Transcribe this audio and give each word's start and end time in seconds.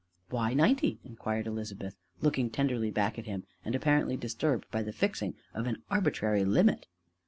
"Why 0.31 0.55
ninety?" 0.55 0.99
inquired 1.03 1.45
Elizabeth, 1.45 1.95
looking 2.21 2.49
tenderly 2.49 2.89
back 2.89 3.19
at 3.19 3.27
him 3.27 3.43
and 3.63 3.75
apparently 3.75 4.17
disturbed 4.17 4.65
by 4.71 4.81
the 4.81 4.91
fixing 4.91 5.35
of 5.53 5.67
an 5.67 5.83
arbitrary 5.91 6.43
limit. 6.43 6.87